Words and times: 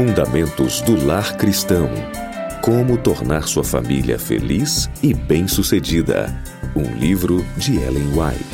Fundamentos 0.00 0.80
do 0.80 0.96
Lar 1.04 1.36
Cristão. 1.36 1.86
Como 2.62 2.96
tornar 2.96 3.46
sua 3.46 3.62
família 3.62 4.18
feliz 4.18 4.88
e 5.02 5.12
bem-sucedida. 5.12 6.34
Um 6.74 6.94
livro 6.94 7.44
de 7.58 7.76
Ellen 7.76 8.08
White. 8.14 8.49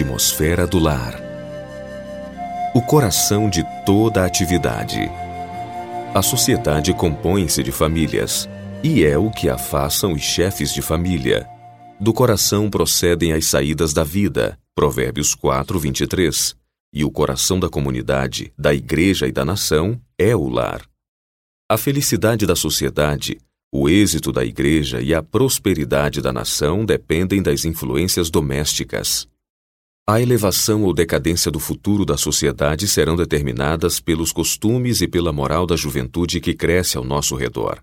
Atmosfera 0.00 0.66
do 0.66 0.78
lar. 0.78 1.20
O 2.74 2.80
coração 2.80 3.50
de 3.50 3.62
toda 3.84 4.24
atividade. 4.24 5.10
A 6.14 6.22
sociedade 6.22 6.94
compõe-se 6.94 7.62
de 7.62 7.70
famílias, 7.70 8.48
e 8.82 9.04
é 9.04 9.18
o 9.18 9.30
que 9.30 9.50
afastam 9.50 10.14
os 10.14 10.22
chefes 10.22 10.72
de 10.72 10.80
família. 10.80 11.46
Do 12.00 12.14
coração 12.14 12.70
procedem 12.70 13.34
as 13.34 13.44
saídas 13.44 13.92
da 13.92 14.02
vida, 14.02 14.58
Provérbios 14.74 15.34
4, 15.34 15.78
23. 15.78 16.56
E 16.94 17.04
o 17.04 17.10
coração 17.10 17.60
da 17.60 17.68
comunidade, 17.68 18.54
da 18.58 18.72
igreja 18.72 19.28
e 19.28 19.32
da 19.32 19.44
nação 19.44 20.00
é 20.18 20.34
o 20.34 20.48
lar. 20.48 20.80
A 21.68 21.76
felicidade 21.76 22.46
da 22.46 22.56
sociedade, 22.56 23.38
o 23.70 23.86
êxito 23.86 24.32
da 24.32 24.46
igreja 24.46 25.02
e 25.02 25.14
a 25.14 25.22
prosperidade 25.22 26.22
da 26.22 26.32
nação 26.32 26.86
dependem 26.86 27.42
das 27.42 27.66
influências 27.66 28.30
domésticas. 28.30 29.28
A 30.06 30.20
elevação 30.20 30.82
ou 30.82 30.92
decadência 30.92 31.50
do 31.50 31.60
futuro 31.60 32.04
da 32.04 32.16
sociedade 32.16 32.88
serão 32.88 33.14
determinadas 33.14 34.00
pelos 34.00 34.32
costumes 34.32 35.00
e 35.00 35.06
pela 35.06 35.32
moral 35.32 35.66
da 35.66 35.76
juventude 35.76 36.40
que 36.40 36.54
cresce 36.54 36.96
ao 36.96 37.04
nosso 37.04 37.36
redor. 37.36 37.82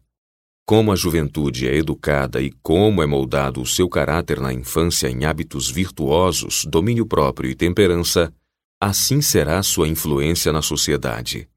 Como 0.66 0.92
a 0.92 0.96
juventude 0.98 1.66
é 1.66 1.78
educada 1.78 2.42
e 2.42 2.52
como 2.62 3.02
é 3.02 3.06
moldado 3.06 3.62
o 3.62 3.66
seu 3.66 3.88
caráter 3.88 4.42
na 4.42 4.52
infância 4.52 5.08
em 5.08 5.24
hábitos 5.24 5.72
virtuosos, 5.72 6.66
domínio 6.66 7.06
próprio 7.06 7.50
e 7.50 7.56
temperança, 7.56 8.34
assim 8.82 9.22
será 9.22 9.64
sua 9.64 9.88
influência 9.88 10.52
na 10.52 10.62
sociedade. 10.62 11.48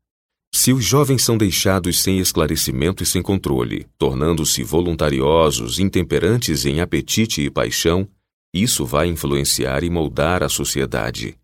Se 0.54 0.72
os 0.72 0.84
jovens 0.84 1.22
são 1.22 1.36
deixados 1.36 2.00
sem 2.00 2.20
esclarecimento 2.20 3.02
e 3.02 3.06
sem 3.06 3.20
controle, 3.20 3.86
tornando-se 3.98 4.62
voluntariosos, 4.62 5.80
intemperantes 5.80 6.64
em 6.64 6.80
apetite 6.80 7.42
e 7.42 7.50
paixão, 7.50 8.08
isso 8.52 8.84
vai 8.84 9.06
influenciar 9.08 9.84
e 9.84 9.90
moldar 9.90 10.42
a 10.42 10.48
sociedade. 10.48 11.38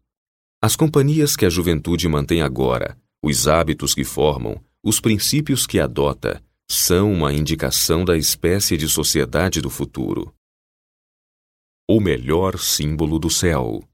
As 0.60 0.74
companhias 0.74 1.36
que 1.36 1.46
a 1.46 1.50
juventude 1.50 2.08
mantém 2.08 2.42
agora, 2.42 2.98
os 3.22 3.46
hábitos 3.46 3.94
que 3.94 4.04
formam, 4.04 4.60
os 4.82 5.00
princípios 5.00 5.66
que 5.66 5.78
adota, 5.78 6.42
são 6.68 7.12
uma 7.12 7.32
indicação 7.32 8.04
da 8.04 8.16
espécie 8.16 8.76
de 8.76 8.88
sociedade 8.88 9.60
do 9.60 9.70
futuro. 9.70 10.34
O 11.88 12.00
melhor 12.00 12.58
símbolo 12.58 13.18
do 13.18 13.30
céu. 13.30 13.84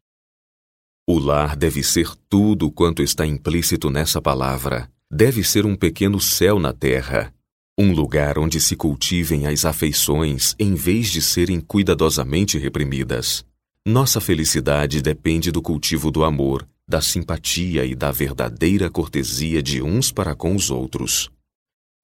O 1.07 1.19
lar 1.19 1.57
deve 1.57 1.83
ser 1.83 2.15
tudo 2.29 2.71
quanto 2.71 3.03
está 3.03 3.27
implícito 3.27 3.91
nessa 3.91 4.23
palavra. 4.23 4.91
Deve 5.11 5.45
ser 5.45 5.67
um 5.67 5.77
pequeno 5.77 6.19
céu 6.19 6.59
na 6.59 6.73
terra, 6.73 7.35
um 7.79 7.93
lugar 7.93 8.39
onde 8.39 8.61
se 8.61 8.77
cultivem 8.77 9.47
as 9.47 9.65
afeições 9.65 10.55
em 10.59 10.75
vez 10.75 11.11
de 11.11 11.23
serem 11.23 11.59
cuidadosamente 11.59 12.59
reprimidas. 12.59 13.45
Nossa 13.87 14.21
felicidade 14.21 15.01
depende 15.01 15.51
do 15.51 15.63
cultivo 15.63 16.11
do 16.11 16.23
amor, 16.23 16.69
da 16.87 17.01
simpatia 17.01 17.87
e 17.87 17.95
da 17.95 18.11
verdadeira 18.11 18.91
cortesia 18.91 19.63
de 19.63 19.83
uns 19.83 20.13
para 20.13 20.35
com 20.35 20.55
os 20.55 20.71
outros. 20.71 21.31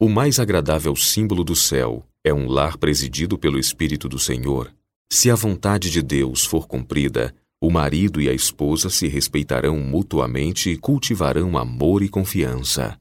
O 0.00 0.08
mais 0.08 0.40
agradável 0.40 0.96
símbolo 0.96 1.44
do 1.44 1.54
céu 1.54 2.06
é 2.24 2.32
um 2.32 2.48
lar 2.48 2.78
presidido 2.78 3.38
pelo 3.38 3.58
Espírito 3.58 4.08
do 4.08 4.18
Senhor. 4.18 4.72
Se 5.12 5.30
a 5.30 5.34
vontade 5.34 5.90
de 5.90 6.02
Deus 6.02 6.44
for 6.44 6.66
cumprida, 6.66 7.34
o 7.60 7.70
marido 7.70 8.20
e 8.20 8.28
a 8.28 8.32
esposa 8.32 8.88
se 8.88 9.06
respeitarão 9.06 9.78
mutuamente 9.78 10.70
e 10.70 10.76
cultivarão 10.76 11.58
amor 11.58 12.02
e 12.02 12.08
confiança. 12.08 12.98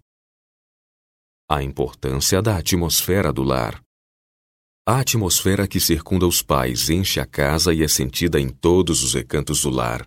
A 1.49 1.63
importância 1.63 2.41
da 2.41 2.57
atmosfera 2.57 3.31
do 3.31 3.41
lar. 3.41 3.81
A 4.85 4.99
atmosfera 4.99 5.65
que 5.65 5.79
circunda 5.79 6.27
os 6.27 6.41
pais 6.41 6.89
enche 6.89 7.21
a 7.21 7.25
casa 7.25 7.73
e 7.73 7.81
é 7.83 7.87
sentida 7.87 8.37
em 8.37 8.49
todos 8.49 9.01
os 9.01 9.13
recantos 9.13 9.61
do 9.61 9.69
lar. 9.69 10.05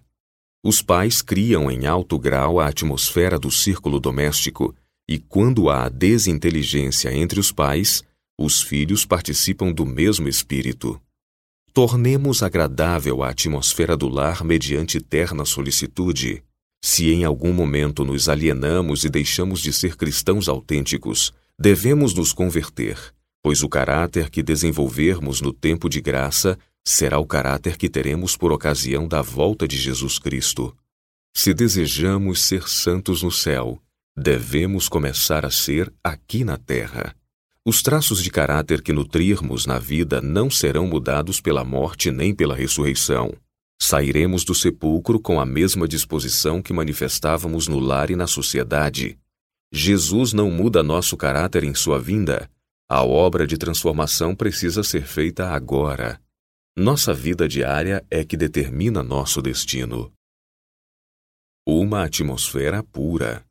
Os 0.62 0.82
pais 0.82 1.22
criam 1.22 1.70
em 1.70 1.86
alto 1.86 2.18
grau 2.18 2.60
a 2.60 2.66
atmosfera 2.66 3.38
do 3.38 3.50
círculo 3.50 3.98
doméstico, 3.98 4.76
e 5.08 5.18
quando 5.18 5.70
há 5.70 5.88
desinteligência 5.88 7.10
entre 7.10 7.40
os 7.40 7.50
pais, 7.50 8.04
os 8.38 8.60
filhos 8.60 9.06
participam 9.06 9.72
do 9.72 9.86
mesmo 9.86 10.28
espírito. 10.28 11.00
Tornemos 11.72 12.42
agradável 12.42 13.22
a 13.22 13.30
atmosfera 13.30 13.96
do 13.96 14.10
lar 14.10 14.44
mediante 14.44 15.00
terna 15.00 15.46
solicitude, 15.46 16.44
se 16.82 17.10
em 17.10 17.24
algum 17.24 17.52
momento 17.52 18.04
nos 18.04 18.28
alienamos 18.28 19.04
e 19.04 19.10
deixamos 19.10 19.60
de 19.60 19.72
ser 19.72 19.96
cristãos 19.96 20.48
autênticos, 20.48 21.32
devemos 21.58 22.14
nos 22.14 22.32
converter, 22.32 22.98
pois 23.42 23.62
o 23.62 23.68
caráter 23.68 24.30
que 24.30 24.42
desenvolvermos 24.42 25.40
no 25.40 25.52
tempo 25.52 25.88
de 25.88 26.00
graça 26.00 26.58
será 26.84 27.18
o 27.18 27.26
caráter 27.26 27.76
que 27.76 27.88
teremos 27.88 28.36
por 28.36 28.52
ocasião 28.52 29.06
da 29.06 29.20
volta 29.20 29.68
de 29.68 29.76
Jesus 29.76 30.18
Cristo. 30.18 30.74
Se 31.36 31.54
desejamos 31.54 32.40
ser 32.40 32.68
santos 32.68 33.22
no 33.22 33.30
céu, 33.30 33.80
devemos 34.16 34.88
começar 34.88 35.44
a 35.44 35.50
ser 35.50 35.92
aqui 36.02 36.44
na 36.44 36.56
terra. 36.56 37.14
Os 37.64 37.82
traços 37.82 38.22
de 38.22 38.30
caráter 38.30 38.82
que 38.82 38.92
nutrirmos 38.92 39.66
na 39.66 39.78
vida 39.78 40.20
não 40.20 40.50
serão 40.50 40.86
mudados 40.86 41.40
pela 41.40 41.62
morte 41.62 42.10
nem 42.10 42.34
pela 42.34 42.54
ressurreição. 42.54 43.32
Sairemos 43.82 44.44
do 44.44 44.54
sepulcro 44.54 45.18
com 45.18 45.40
a 45.40 45.46
mesma 45.46 45.88
disposição 45.88 46.60
que 46.60 46.72
manifestávamos 46.72 47.66
no 47.66 47.78
lar 47.78 48.10
e 48.10 48.16
na 48.16 48.26
sociedade. 48.26 49.18
Jesus 49.72 50.32
não 50.32 50.50
muda 50.50 50.82
nosso 50.82 51.16
caráter 51.16 51.64
em 51.64 51.74
sua 51.74 51.98
vinda. 51.98 52.50
A 52.88 53.04
obra 53.04 53.46
de 53.46 53.56
transformação 53.56 54.34
precisa 54.34 54.82
ser 54.82 55.06
feita 55.06 55.48
agora. 55.48 56.20
Nossa 56.76 57.14
vida 57.14 57.48
diária 57.48 58.04
é 58.10 58.24
que 58.24 58.36
determina 58.36 59.02
nosso 59.02 59.40
destino. 59.40 60.12
Uma 61.66 62.04
atmosfera 62.04 62.82
pura. 62.82 63.44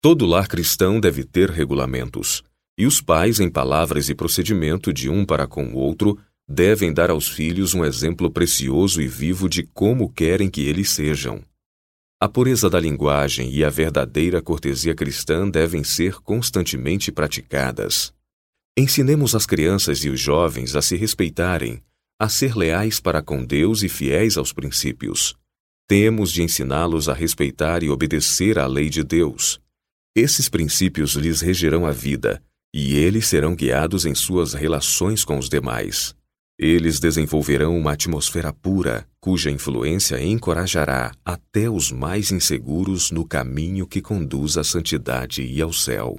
Todo 0.00 0.26
lar 0.26 0.48
cristão 0.48 1.00
deve 1.00 1.24
ter 1.24 1.50
regulamentos, 1.50 2.42
e 2.76 2.86
os 2.86 3.00
pais, 3.00 3.38
em 3.38 3.50
palavras 3.50 4.08
e 4.08 4.14
procedimento 4.14 4.92
de 4.92 5.08
um 5.08 5.24
para 5.24 5.46
com 5.46 5.64
o 5.66 5.76
outro, 5.76 6.18
devem 6.48 6.92
dar 6.92 7.10
aos 7.10 7.28
filhos 7.28 7.74
um 7.74 7.84
exemplo 7.84 8.30
precioso 8.30 9.00
e 9.00 9.08
vivo 9.08 9.48
de 9.48 9.62
como 9.62 10.12
querem 10.12 10.50
que 10.50 10.62
eles 10.62 10.90
sejam. 10.90 11.42
A 12.20 12.28
pureza 12.28 12.70
da 12.70 12.78
linguagem 12.78 13.50
e 13.52 13.64
a 13.64 13.68
verdadeira 13.68 14.40
cortesia 14.40 14.94
cristã 14.94 15.48
devem 15.48 15.82
ser 15.82 16.20
constantemente 16.20 17.10
praticadas. 17.10 18.14
Ensinemos 18.78 19.34
as 19.34 19.44
crianças 19.44 20.04
e 20.04 20.08
os 20.08 20.20
jovens 20.20 20.76
a 20.76 20.82
se 20.82 20.96
respeitarem, 20.96 21.82
a 22.18 22.28
ser 22.28 22.56
leais 22.56 23.00
para 23.00 23.20
com 23.20 23.44
Deus 23.44 23.82
e 23.82 23.88
fiéis 23.88 24.36
aos 24.36 24.52
princípios. 24.52 25.34
Temos 25.88 26.30
de 26.30 26.42
ensiná-los 26.42 27.08
a 27.08 27.12
respeitar 27.12 27.82
e 27.82 27.90
obedecer 27.90 28.58
à 28.58 28.66
lei 28.66 28.88
de 28.88 29.02
Deus. 29.02 29.60
Esses 30.14 30.48
princípios 30.48 31.14
lhes 31.14 31.40
regerão 31.40 31.84
a 31.84 31.90
vida, 31.90 32.40
e 32.72 32.94
eles 32.94 33.26
serão 33.26 33.56
guiados 33.56 34.06
em 34.06 34.14
suas 34.14 34.54
relações 34.54 35.24
com 35.24 35.38
os 35.38 35.48
demais. 35.48 36.14
Eles 36.64 37.00
desenvolverão 37.00 37.76
uma 37.76 37.90
atmosfera 37.90 38.52
pura, 38.52 39.04
cuja 39.20 39.50
influência 39.50 40.22
encorajará 40.22 41.10
até 41.24 41.68
os 41.68 41.90
mais 41.90 42.30
inseguros 42.30 43.10
no 43.10 43.26
caminho 43.26 43.84
que 43.84 44.00
conduz 44.00 44.56
à 44.56 44.62
santidade 44.62 45.42
e 45.42 45.60
ao 45.60 45.72
céu. 45.72 46.16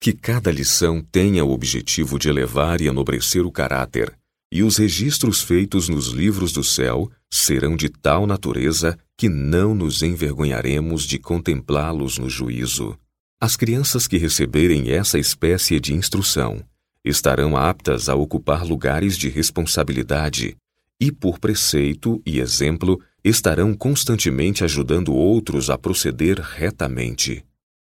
Que 0.00 0.12
cada 0.12 0.50
lição 0.50 1.00
tenha 1.00 1.44
o 1.44 1.52
objetivo 1.52 2.18
de 2.18 2.28
elevar 2.28 2.80
e 2.80 2.88
enobrecer 2.88 3.46
o 3.46 3.52
caráter, 3.52 4.12
e 4.50 4.64
os 4.64 4.78
registros 4.78 5.42
feitos 5.42 5.88
nos 5.88 6.08
livros 6.08 6.50
do 6.50 6.64
céu 6.64 7.08
serão 7.30 7.76
de 7.76 7.88
tal 7.88 8.26
natureza 8.26 8.98
que 9.16 9.28
não 9.28 9.76
nos 9.76 10.02
envergonharemos 10.02 11.04
de 11.04 11.20
contemplá-los 11.20 12.18
no 12.18 12.28
juízo. 12.28 12.98
As 13.40 13.54
crianças 13.54 14.08
que 14.08 14.18
receberem 14.18 14.90
essa 14.90 15.20
espécie 15.20 15.78
de 15.78 15.94
instrução 15.94 16.64
estarão 17.08 17.56
aptas 17.56 18.08
a 18.08 18.14
ocupar 18.14 18.64
lugares 18.64 19.16
de 19.16 19.28
responsabilidade 19.28 20.56
e, 21.00 21.12
por 21.12 21.38
preceito 21.38 22.20
e 22.26 22.40
exemplo, 22.40 23.00
estarão 23.22 23.74
constantemente 23.74 24.64
ajudando 24.64 25.14
outros 25.14 25.70
a 25.70 25.78
proceder 25.78 26.40
retamente. 26.40 27.44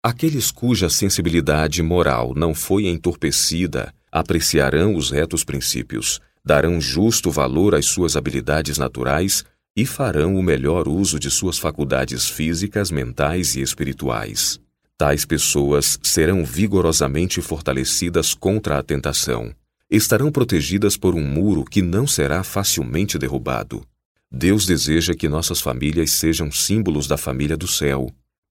Aqueles 0.03 0.51
cuja 0.51 0.89
sensibilidade 0.89 1.83
moral 1.83 2.33
não 2.35 2.55
foi 2.55 2.87
entorpecida 2.87 3.93
apreciarão 4.11 4.95
os 4.95 5.11
retos 5.11 5.45
princípios, 5.45 6.21
darão 6.45 6.81
justo 6.81 7.31
valor 7.31 7.75
às 7.75 7.87
suas 7.87 8.17
habilidades 8.17 8.79
naturais 8.79 9.45
e 9.77 9.85
farão 9.85 10.35
o 10.35 10.43
melhor 10.43 10.89
uso 10.89 11.19
de 11.19 11.31
suas 11.31 11.59
faculdades 11.59 12.29
físicas, 12.29 12.91
mentais 12.91 13.55
e 13.55 13.61
espirituais. 13.61 14.59
Tais 14.99 15.25
pessoas 15.25 15.97
serão 16.03 16.45
vigorosamente 16.45 17.41
fortalecidas 17.41 18.35
contra 18.35 18.81
a 18.81 18.83
tentação. 18.83 19.55
Estarão 19.89 20.33
protegidas 20.33 20.97
por 20.97 21.15
um 21.15 21.25
muro 21.25 21.65
que 21.65 21.81
não 21.81 22.05
será 22.05 22.43
facilmente 22.43 23.17
derrubado. 23.17 23.87
Deus 24.29 24.67
deseja 24.67 25.15
que 25.15 25.29
nossas 25.29 25.61
famílias 25.61 26.11
sejam 26.11 26.51
símbolos 26.51 27.07
da 27.07 27.17
família 27.17 27.57
do 27.57 27.69
céu. 27.69 28.11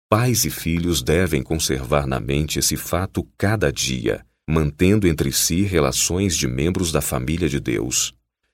Pais 0.09 0.45
e 0.45 0.49
filhos 0.49 1.03
devem 1.03 1.44
conservar 1.44 2.07
na 2.07 2.17
mente 2.17 2.59
esse 2.59 2.77
fato 2.77 3.27
cada 3.38 3.69
dia, 3.69 4.25
mantendo 4.50 5.05
entre 5.05 5.33
si 5.33 5.63
relações 5.63 6.33
de 6.38 6.47
membros 6.47 6.93
da 6.93 7.01
família 7.01 7.50
de 7.50 7.59
Deus. 7.59 8.13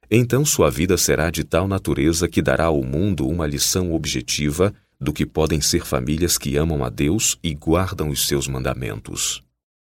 Então 0.10 0.44
sua 0.44 0.72
vida 0.72 0.98
será 0.98 1.30
de 1.30 1.44
tal 1.44 1.68
natureza 1.68 2.28
que 2.28 2.42
dará 2.42 2.66
ao 2.66 2.84
mundo 2.84 3.28
uma 3.28 3.46
lição 3.46 3.94
objetiva 3.94 4.74
do 5.04 5.14
que 5.14 5.26
podem 5.26 5.62
ser 5.62 5.86
famílias 5.86 6.38
que 6.38 6.58
amam 6.58 6.84
a 6.84 6.90
Deus 6.90 7.38
e 7.44 7.54
guardam 7.54 8.10
os 8.10 8.26
seus 8.26 8.48
mandamentos. 8.48 9.44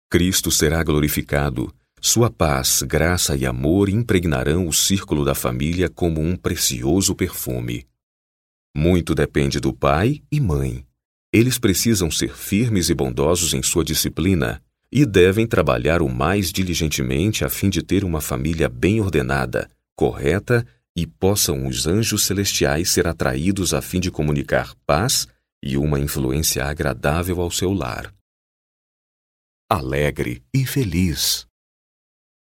Cristo 0.09 0.51
será 0.51 0.83
glorificado, 0.83 1.71
sua 2.01 2.31
paz, 2.31 2.83
graça 2.83 3.37
e 3.37 3.45
amor 3.45 3.91
impregnarão 3.91 4.67
o 4.67 4.73
círculo 4.73 5.23
da 5.23 5.35
família 5.35 5.91
como 5.91 6.19
um 6.19 6.35
precioso 6.35 7.15
perfume. 7.15 7.87
Muito 8.75 9.15
depende 9.15 9.61
do 9.61 9.71
pai 9.75 10.23
e 10.33 10.41
mãe. 10.41 10.87
Eles 11.31 11.59
precisam 11.59 12.11
ser 12.11 12.35
firmes 12.35 12.89
e 12.89 12.95
bondosos 12.95 13.53
em 13.53 13.63
sua 13.63 13.85
disciplina 13.85 14.63
e 14.91 15.05
devem 15.05 15.47
trabalhar 15.47 16.01
o 16.01 16.09
mais 16.09 16.51
diligentemente 16.51 17.45
a 17.45 17.51
fim 17.51 17.69
de 17.69 17.83
ter 17.83 18.03
uma 18.03 18.21
família 18.21 18.69
bem 18.69 19.01
ordenada, 19.01 19.69
correta 19.95 20.67
e 20.97 21.07
possam 21.07 21.67
os 21.67 21.87
anjos 21.87 22.25
celestiais 22.25 22.91
ser 22.91 23.07
atraídos 23.07 23.73
a 23.73 23.81
fim 23.81 24.01
de 24.01 24.11
comunicar 24.11 24.75
paz 24.87 25.27
e 25.63 25.77
uma 25.77 26.01
influência 26.01 26.65
agradável 26.65 27.41
ao 27.41 27.51
seu 27.51 27.73
lar. 27.73 28.13
Alegre 29.69 30.43
e 30.53 30.67
feliz. 30.67 31.47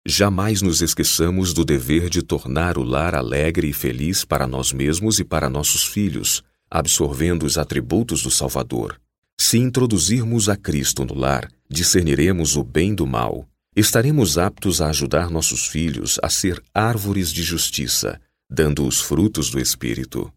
Jamais 0.06 0.62
nos 0.62 0.82
esqueçamos 0.82 1.54
do 1.54 1.64
dever 1.64 2.10
de 2.10 2.22
tornar 2.22 2.78
o 2.78 2.84
lar 2.84 3.16
alegre 3.16 3.70
e 3.70 3.74
feliz 3.74 4.26
para 4.26 4.46
nós 4.46 4.74
mesmos 4.74 5.20
e 5.20 5.24
para 5.24 5.50
nossos 5.50 5.86
filhos, 5.86 6.44
absorvendo 6.70 7.46
os 7.46 7.58
atributos 7.58 8.22
do 8.22 8.30
Salvador. 8.30 9.00
Se 9.40 9.58
introduzirmos 9.58 10.50
a 10.50 10.58
Cristo 10.58 11.06
no 11.06 11.14
lar, 11.14 11.50
discerniremos 11.70 12.58
o 12.58 12.64
bem 12.64 12.94
do 12.94 13.08
mal. 13.08 13.48
Estaremos 13.76 14.38
aptos 14.38 14.82
a 14.82 14.90
ajudar 14.90 15.30
nossos 15.30 15.66
filhos 15.66 16.20
a 16.22 16.30
ser 16.30 16.62
árvores 16.74 17.32
de 17.32 17.42
justiça, 17.42 18.20
dando 18.50 18.86
os 18.88 19.02
frutos 19.02 19.50
do 19.50 19.60
Espírito. 19.60 20.32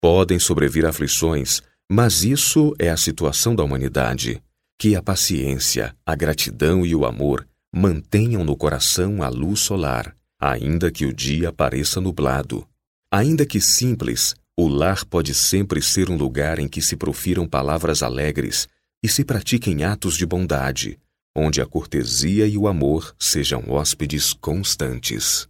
Podem 0.00 0.38
sobrevir 0.38 0.86
aflições, 0.86 1.60
mas 1.90 2.22
isso 2.22 2.74
é 2.78 2.90
a 2.90 2.96
situação 2.96 3.54
da 3.54 3.64
humanidade. 3.64 4.42
Que 4.78 4.94
a 4.94 5.02
paciência, 5.02 5.94
a 6.06 6.14
gratidão 6.14 6.86
e 6.86 6.94
o 6.94 7.04
amor 7.04 7.46
mantenham 7.74 8.44
no 8.44 8.56
coração 8.56 9.22
a 9.22 9.28
luz 9.28 9.60
solar, 9.60 10.14
ainda 10.40 10.90
que 10.90 11.04
o 11.04 11.12
dia 11.12 11.52
pareça 11.52 12.00
nublado. 12.00 12.66
Ainda 13.10 13.44
que 13.44 13.60
simples, 13.60 14.34
o 14.56 14.68
lar 14.68 15.04
pode 15.04 15.34
sempre 15.34 15.80
ser 15.80 16.10
um 16.10 16.16
lugar 16.16 16.58
em 16.58 16.68
que 16.68 16.82
se 16.82 16.96
profiram 16.96 17.46
palavras 17.46 18.02
alegres 18.02 18.68
e 19.02 19.08
se 19.08 19.24
pratiquem 19.24 19.84
atos 19.84 20.16
de 20.16 20.26
bondade, 20.26 20.98
onde 21.34 21.60
a 21.60 21.66
cortesia 21.66 22.46
e 22.46 22.58
o 22.58 22.66
amor 22.66 23.14
sejam 23.18 23.64
hóspedes 23.68 24.32
constantes. 24.32 25.48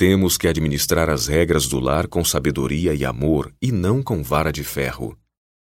Temos 0.00 0.38
que 0.38 0.48
administrar 0.48 1.10
as 1.10 1.26
regras 1.26 1.66
do 1.66 1.78
lar 1.78 2.08
com 2.08 2.24
sabedoria 2.24 2.94
e 2.94 3.04
amor 3.04 3.52
e 3.60 3.70
não 3.70 4.02
com 4.02 4.22
vara 4.22 4.50
de 4.50 4.64
ferro. 4.64 5.14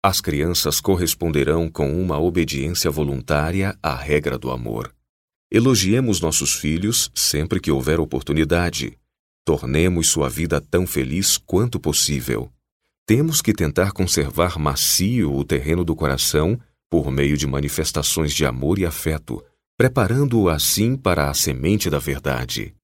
As 0.05 0.21
crianças 0.21 0.83
corresponderão 0.83 1.71
com 1.71 1.99
uma 1.99 2.21
obediência 2.21 2.91
voluntária 2.91 3.75
à 3.83 3.97
regra 3.97 4.37
do 4.37 4.51
amor. 4.51 4.95
Elogiemos 5.51 6.21
nossos 6.21 6.53
filhos 6.53 7.11
sempre 7.15 7.59
que 7.59 7.71
houver 7.71 7.99
oportunidade. 8.01 8.99
Tornemos 9.47 10.09
sua 10.11 10.29
vida 10.29 10.61
tão 10.61 10.87
feliz 10.87 11.39
quanto 11.39 11.81
possível. 11.81 12.53
Temos 13.07 13.41
que 13.41 13.55
tentar 13.55 13.93
conservar 13.93 14.59
macio 14.59 15.35
o 15.35 15.43
terreno 15.43 15.83
do 15.83 15.97
coração 15.97 16.61
por 16.91 17.11
meio 17.11 17.39
de 17.39 17.47
manifestações 17.47 18.35
de 18.35 18.45
amor 18.45 18.79
e 18.79 18.85
afeto, 18.85 19.43
preparando-o 19.75 20.51
assim 20.51 20.97
para 20.97 21.31
a 21.31 21.33
semente 21.33 21.89
da 21.89 21.99
verdade. 21.99 22.75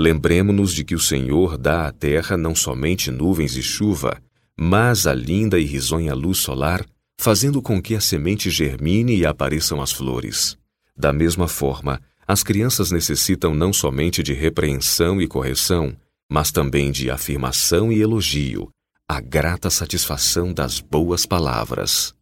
Lembremos-nos 0.00 0.72
de 0.72 0.84
que 0.84 0.94
o 0.94 1.00
Senhor 1.00 1.58
dá 1.58 1.88
à 1.88 1.92
terra 1.92 2.36
não 2.36 2.54
somente 2.54 3.10
nuvens 3.10 3.56
e 3.56 3.62
chuva, 3.64 4.22
mas 4.56 5.08
a 5.08 5.12
linda 5.12 5.58
e 5.58 5.64
risonha 5.64 6.14
luz 6.14 6.38
solar, 6.38 6.86
fazendo 7.20 7.60
com 7.60 7.82
que 7.82 7.96
a 7.96 8.00
semente 8.00 8.48
germine 8.48 9.16
e 9.16 9.26
apareçam 9.26 9.82
as 9.82 9.90
flores. 9.90 10.56
Da 10.96 11.12
mesma 11.12 11.48
forma, 11.48 12.00
as 12.28 12.44
crianças 12.44 12.92
necessitam 12.92 13.56
não 13.56 13.72
somente 13.72 14.22
de 14.22 14.32
repreensão 14.32 15.20
e 15.20 15.26
correção, 15.26 15.96
mas 16.30 16.52
também 16.52 16.92
de 16.92 17.10
afirmação 17.10 17.90
e 17.90 18.00
elogio, 18.00 18.70
a 19.08 19.20
grata 19.20 19.68
satisfação 19.68 20.54
das 20.54 20.78
boas 20.78 21.26
palavras. 21.26 22.14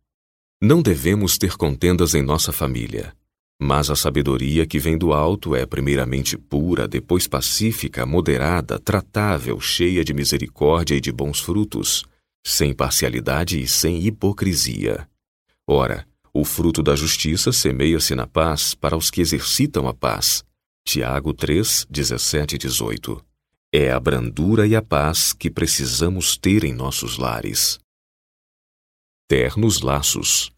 Não 0.62 0.80
devemos 0.80 1.36
ter 1.36 1.58
contendas 1.58 2.14
em 2.14 2.22
nossa 2.22 2.52
família, 2.52 3.12
mas 3.60 3.88
a 3.88 3.96
sabedoria 3.96 4.66
que 4.66 4.78
vem 4.78 4.98
do 4.98 5.12
alto 5.12 5.54
é 5.54 5.64
primeiramente 5.64 6.36
pura, 6.36 6.86
depois 6.86 7.26
pacífica, 7.26 8.04
moderada, 8.04 8.78
tratável, 8.78 9.58
cheia 9.60 10.04
de 10.04 10.12
misericórdia 10.12 10.94
e 10.94 11.00
de 11.00 11.10
bons 11.10 11.40
frutos, 11.40 12.04
sem 12.46 12.74
parcialidade 12.74 13.60
e 13.60 13.66
sem 13.66 14.06
hipocrisia. 14.06 15.08
Ora, 15.66 16.06
o 16.32 16.44
fruto 16.44 16.82
da 16.82 16.94
justiça 16.94 17.50
semeia-se 17.50 18.14
na 18.14 18.26
paz 18.26 18.74
para 18.74 18.96
os 18.96 19.10
que 19.10 19.22
exercitam 19.22 19.88
a 19.88 19.94
paz. 19.94 20.44
Tiago 20.84 21.32
3, 21.32 21.86
17 21.88 22.56
e 22.56 22.58
18. 22.58 23.24
É 23.72 23.90
a 23.90 23.98
brandura 23.98 24.66
e 24.66 24.76
a 24.76 24.82
paz 24.82 25.32
que 25.32 25.50
precisamos 25.50 26.36
ter 26.36 26.62
em 26.62 26.74
nossos 26.74 27.16
lares. 27.16 27.78
Ternos 29.26 29.80
laços. 29.80 30.52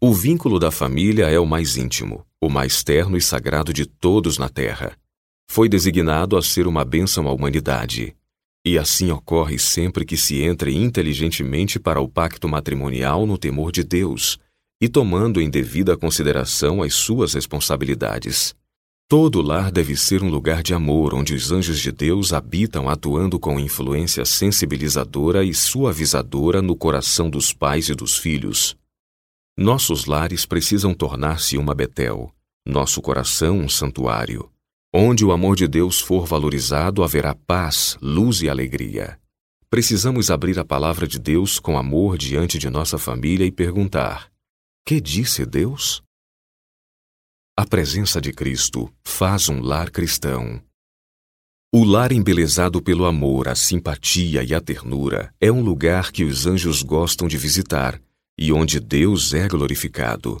O 0.00 0.14
vínculo 0.14 0.60
da 0.60 0.70
família 0.70 1.26
é 1.26 1.40
o 1.40 1.44
mais 1.44 1.76
íntimo, 1.76 2.24
o 2.40 2.48
mais 2.48 2.84
terno 2.84 3.16
e 3.16 3.20
sagrado 3.20 3.72
de 3.72 3.84
todos 3.84 4.38
na 4.38 4.48
terra. 4.48 4.96
Foi 5.50 5.68
designado 5.68 6.36
a 6.36 6.42
ser 6.42 6.68
uma 6.68 6.84
bênção 6.84 7.26
à 7.26 7.32
humanidade. 7.32 8.14
E 8.64 8.78
assim 8.78 9.10
ocorre 9.10 9.58
sempre 9.58 10.04
que 10.04 10.16
se 10.16 10.40
entre 10.40 10.72
inteligentemente 10.72 11.80
para 11.80 12.00
o 12.00 12.08
pacto 12.08 12.48
matrimonial 12.48 13.26
no 13.26 13.36
temor 13.36 13.72
de 13.72 13.82
Deus, 13.82 14.38
e 14.80 14.88
tomando 14.88 15.40
em 15.40 15.50
devida 15.50 15.96
consideração 15.96 16.80
as 16.80 16.94
suas 16.94 17.34
responsabilidades. 17.34 18.54
Todo 19.08 19.42
lar 19.42 19.72
deve 19.72 19.96
ser 19.96 20.22
um 20.22 20.30
lugar 20.30 20.62
de 20.62 20.74
amor 20.74 21.12
onde 21.12 21.34
os 21.34 21.50
anjos 21.50 21.80
de 21.80 21.90
Deus 21.90 22.32
habitam 22.32 22.88
atuando 22.88 23.36
com 23.40 23.58
influência 23.58 24.24
sensibilizadora 24.24 25.42
e 25.42 25.52
suavizadora 25.52 26.62
no 26.62 26.76
coração 26.76 27.28
dos 27.28 27.52
pais 27.52 27.88
e 27.88 27.96
dos 27.96 28.16
filhos. 28.16 28.77
Nossos 29.60 30.04
lares 30.04 30.46
precisam 30.46 30.94
tornar-se 30.94 31.58
uma 31.58 31.74
Betel, 31.74 32.32
nosso 32.64 33.02
coração 33.02 33.58
um 33.58 33.68
santuário. 33.68 34.48
Onde 34.94 35.24
o 35.24 35.32
amor 35.32 35.56
de 35.56 35.66
Deus 35.66 36.00
for 36.00 36.24
valorizado, 36.26 37.02
haverá 37.02 37.34
paz, 37.34 37.98
luz 38.00 38.40
e 38.40 38.48
alegria. 38.48 39.18
Precisamos 39.68 40.30
abrir 40.30 40.60
a 40.60 40.64
palavra 40.64 41.08
de 41.08 41.18
Deus 41.18 41.58
com 41.58 41.76
amor 41.76 42.16
diante 42.16 42.56
de 42.56 42.70
nossa 42.70 42.98
família 42.98 43.44
e 43.44 43.50
perguntar: 43.50 44.30
que 44.86 45.00
disse 45.00 45.44
Deus? 45.44 46.04
A 47.56 47.66
presença 47.66 48.20
de 48.20 48.32
Cristo 48.32 48.88
faz 49.04 49.48
um 49.48 49.60
lar 49.60 49.90
cristão. 49.90 50.62
O 51.74 51.82
lar 51.82 52.12
embelezado 52.12 52.80
pelo 52.80 53.06
amor, 53.06 53.48
a 53.48 53.56
simpatia 53.56 54.44
e 54.44 54.54
a 54.54 54.60
ternura 54.60 55.34
é 55.40 55.50
um 55.50 55.60
lugar 55.60 56.12
que 56.12 56.22
os 56.22 56.46
anjos 56.46 56.80
gostam 56.84 57.26
de 57.26 57.36
visitar 57.36 58.00
e 58.38 58.52
onde 58.52 58.78
Deus 58.78 59.34
é 59.34 59.48
glorificado. 59.48 60.40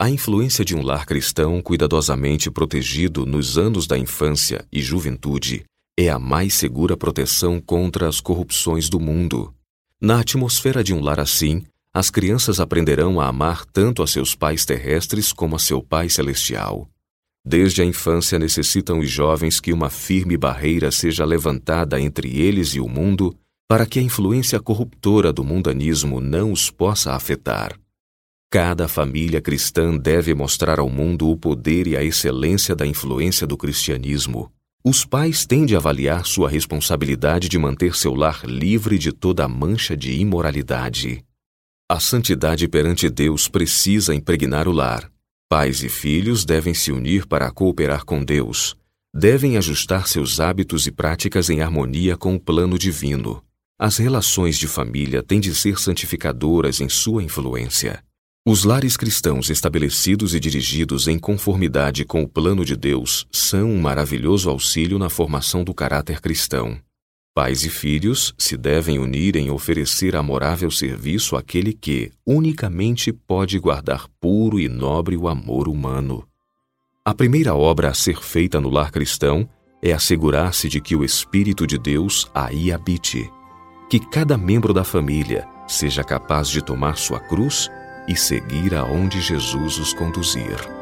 A 0.00 0.08
influência 0.08 0.64
de 0.64 0.74
um 0.76 0.82
lar 0.82 1.04
cristão 1.04 1.60
cuidadosamente 1.60 2.50
protegido 2.50 3.26
nos 3.26 3.58
anos 3.58 3.86
da 3.86 3.98
infância 3.98 4.64
e 4.72 4.80
juventude 4.80 5.64
é 5.98 6.08
a 6.08 6.18
mais 6.18 6.54
segura 6.54 6.96
proteção 6.96 7.60
contra 7.60 8.08
as 8.08 8.20
corrupções 8.20 8.88
do 8.88 8.98
mundo. 8.98 9.52
Na 10.00 10.20
atmosfera 10.20 10.82
de 10.82 10.94
um 10.94 11.00
lar 11.00 11.20
assim, 11.20 11.64
as 11.94 12.10
crianças 12.10 12.58
aprenderão 12.58 13.20
a 13.20 13.28
amar 13.28 13.66
tanto 13.66 14.02
a 14.02 14.06
seus 14.06 14.34
pais 14.34 14.64
terrestres 14.64 15.32
como 15.32 15.56
a 15.56 15.58
seu 15.58 15.82
Pai 15.82 16.08
celestial. 16.08 16.88
Desde 17.44 17.82
a 17.82 17.84
infância 17.84 18.38
necessitam 18.38 19.00
os 19.00 19.10
jovens 19.10 19.60
que 19.60 19.72
uma 19.72 19.90
firme 19.90 20.36
barreira 20.36 20.90
seja 20.90 21.24
levantada 21.24 22.00
entre 22.00 22.40
eles 22.40 22.74
e 22.74 22.80
o 22.80 22.88
mundo 22.88 23.36
para 23.72 23.86
que 23.86 23.98
a 23.98 24.02
influência 24.02 24.60
corruptora 24.60 25.32
do 25.32 25.42
mundanismo 25.42 26.20
não 26.20 26.52
os 26.52 26.70
possa 26.70 27.14
afetar. 27.14 27.74
Cada 28.50 28.86
família 28.86 29.40
cristã 29.40 29.96
deve 29.96 30.34
mostrar 30.34 30.78
ao 30.78 30.90
mundo 30.90 31.30
o 31.30 31.38
poder 31.38 31.86
e 31.86 31.96
a 31.96 32.04
excelência 32.04 32.76
da 32.76 32.86
influência 32.86 33.46
do 33.46 33.56
cristianismo. 33.56 34.52
Os 34.84 35.06
pais 35.06 35.46
têm 35.46 35.64
de 35.64 35.74
avaliar 35.74 36.26
sua 36.26 36.50
responsabilidade 36.50 37.48
de 37.48 37.58
manter 37.58 37.96
seu 37.96 38.12
lar 38.12 38.44
livre 38.44 38.98
de 38.98 39.10
toda 39.10 39.48
mancha 39.48 39.96
de 39.96 40.12
imoralidade. 40.20 41.24
A 41.90 41.98
santidade 41.98 42.68
perante 42.68 43.08
Deus 43.08 43.48
precisa 43.48 44.14
impregnar 44.14 44.68
o 44.68 44.72
lar. 44.72 45.10
Pais 45.48 45.82
e 45.82 45.88
filhos 45.88 46.44
devem 46.44 46.74
se 46.74 46.92
unir 46.92 47.26
para 47.26 47.50
cooperar 47.50 48.04
com 48.04 48.22
Deus. 48.22 48.76
Devem 49.14 49.56
ajustar 49.56 50.08
seus 50.08 50.40
hábitos 50.40 50.86
e 50.86 50.92
práticas 50.92 51.48
em 51.48 51.62
harmonia 51.62 52.18
com 52.18 52.34
o 52.34 52.38
plano 52.38 52.78
divino. 52.78 53.42
As 53.84 53.96
relações 53.96 54.58
de 54.58 54.68
família 54.68 55.24
têm 55.24 55.40
de 55.40 55.52
ser 55.52 55.76
santificadoras 55.76 56.80
em 56.80 56.88
sua 56.88 57.20
influência. 57.20 58.00
Os 58.46 58.62
lares 58.62 58.96
cristãos 58.96 59.50
estabelecidos 59.50 60.36
e 60.36 60.38
dirigidos 60.38 61.08
em 61.08 61.18
conformidade 61.18 62.04
com 62.04 62.22
o 62.22 62.28
plano 62.28 62.64
de 62.64 62.76
Deus 62.76 63.26
são 63.32 63.68
um 63.68 63.80
maravilhoso 63.80 64.48
auxílio 64.48 65.00
na 65.00 65.10
formação 65.10 65.64
do 65.64 65.74
caráter 65.74 66.20
cristão. 66.20 66.78
Pais 67.34 67.64
e 67.64 67.68
filhos 67.68 68.32
se 68.38 68.56
devem 68.56 69.00
unir 69.00 69.34
em 69.34 69.50
oferecer 69.50 70.14
amorável 70.14 70.70
serviço 70.70 71.34
àquele 71.34 71.72
que 71.72 72.12
unicamente 72.24 73.12
pode 73.12 73.58
guardar 73.58 74.06
puro 74.20 74.60
e 74.60 74.68
nobre 74.68 75.16
o 75.16 75.26
amor 75.26 75.66
humano. 75.66 76.24
A 77.04 77.12
primeira 77.12 77.52
obra 77.56 77.88
a 77.90 77.94
ser 77.94 78.22
feita 78.22 78.60
no 78.60 78.70
lar 78.70 78.92
cristão 78.92 79.48
é 79.82 79.92
assegurar-se 79.92 80.68
de 80.68 80.80
que 80.80 80.94
o 80.94 81.02
Espírito 81.02 81.66
de 81.66 81.76
Deus 81.76 82.30
aí 82.32 82.70
habite, 82.70 83.28
que 83.92 84.00
cada 84.00 84.38
membro 84.38 84.72
da 84.72 84.84
família 84.84 85.46
seja 85.68 86.02
capaz 86.02 86.48
de 86.48 86.64
tomar 86.64 86.96
sua 86.96 87.20
cruz 87.20 87.70
e 88.08 88.16
seguir 88.16 88.74
aonde 88.74 89.20
Jesus 89.20 89.76
os 89.76 89.92
conduzir. 89.92 90.81